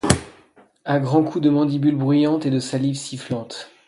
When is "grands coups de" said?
0.99-1.51